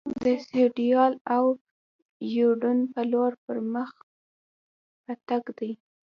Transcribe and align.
د 0.23 0.25
سیوایډل 0.45 1.13
او 1.35 1.43
یوډین 2.35 2.79
په 2.93 3.01
لور 3.11 3.31
پر 3.43 3.57
مخ 3.73 3.91
په 5.03 5.13
تګ 5.27 5.43
دي. 5.57 5.71